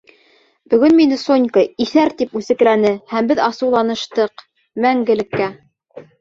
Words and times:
—Бөгөн 0.73 0.95
мине 0.99 1.17
Сонька 1.23 1.63
«иҫәр» 1.85 2.13
тип 2.21 2.33
үсекләне 2.39 2.95
һәм 3.13 3.29
беҙ 3.33 3.43
асыуланыштыҡ... 3.49 4.45
мәңгелеккә. 4.87 5.53